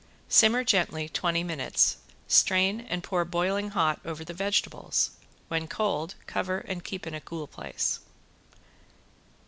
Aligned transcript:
Simmer 0.27 0.63
gently 0.63 1.07
twenty 1.07 1.43
minutes, 1.43 1.97
strain 2.27 2.79
and 2.81 3.03
pour 3.03 3.23
boiling 3.23 3.69
hot 3.69 3.99
over 4.03 4.23
the 4.25 4.33
vegetables. 4.33 5.11
When 5.47 5.67
cold 5.67 6.15
cover 6.25 6.57
and 6.57 6.83
keep 6.83 7.05
in 7.05 7.13
a 7.13 7.21
cool 7.21 7.45
place. 7.45 7.99